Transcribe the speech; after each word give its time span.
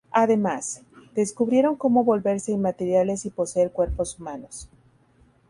Además, 0.09 0.81
descubrieron 1.13 1.75
cómo 1.75 2.03
volverse 2.03 2.51
inmateriales 2.51 3.27
y 3.27 3.29
poseer 3.29 3.71
cuerpos 3.71 4.17
humanos. 4.19 4.67